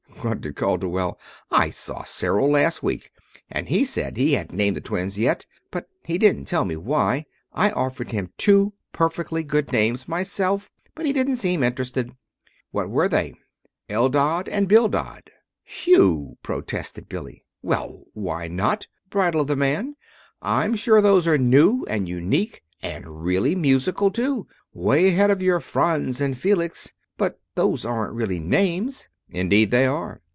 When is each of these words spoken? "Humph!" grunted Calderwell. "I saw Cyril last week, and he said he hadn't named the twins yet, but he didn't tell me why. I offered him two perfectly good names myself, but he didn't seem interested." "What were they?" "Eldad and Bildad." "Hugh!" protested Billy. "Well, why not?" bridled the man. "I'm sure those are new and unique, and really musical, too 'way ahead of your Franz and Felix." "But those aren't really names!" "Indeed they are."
"Humph!" 0.21 0.29
grunted 0.33 0.55
Calderwell. 0.55 1.17
"I 1.49 1.71
saw 1.71 2.03
Cyril 2.03 2.47
last 2.51 2.83
week, 2.83 3.09
and 3.49 3.67
he 3.67 3.83
said 3.83 4.17
he 4.17 4.33
hadn't 4.33 4.55
named 4.55 4.75
the 4.75 4.81
twins 4.81 5.17
yet, 5.17 5.47
but 5.71 5.87
he 6.05 6.19
didn't 6.19 6.45
tell 6.45 6.63
me 6.63 6.75
why. 6.77 7.25
I 7.53 7.71
offered 7.71 8.11
him 8.11 8.31
two 8.37 8.73
perfectly 8.93 9.43
good 9.43 9.71
names 9.71 10.07
myself, 10.07 10.69
but 10.93 11.07
he 11.07 11.13
didn't 11.13 11.37
seem 11.37 11.63
interested." 11.63 12.15
"What 12.69 12.91
were 12.91 13.07
they?" 13.07 13.33
"Eldad 13.89 14.47
and 14.47 14.67
Bildad." 14.67 15.31
"Hugh!" 15.63 16.37
protested 16.43 17.09
Billy. 17.09 17.43
"Well, 17.63 18.03
why 18.13 18.47
not?" 18.47 18.85
bridled 19.09 19.47
the 19.47 19.55
man. 19.55 19.95
"I'm 20.39 20.75
sure 20.75 21.01
those 21.01 21.25
are 21.25 21.39
new 21.39 21.83
and 21.89 22.07
unique, 22.07 22.61
and 22.83 23.23
really 23.25 23.55
musical, 23.55 24.11
too 24.11 24.45
'way 24.71 25.07
ahead 25.07 25.31
of 25.31 25.41
your 25.41 25.59
Franz 25.59 26.21
and 26.21 26.37
Felix." 26.37 26.93
"But 27.17 27.39
those 27.55 27.85
aren't 27.85 28.13
really 28.13 28.37
names!" 28.37 29.07
"Indeed 29.33 29.71
they 29.71 29.85
are." 29.85 30.21